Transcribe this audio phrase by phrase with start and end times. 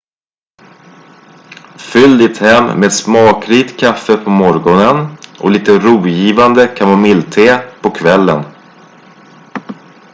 [1.89, 8.43] fyll ditt hem med smakrikt kaffe på morgonen och lite rogivande kamomillte på kvällen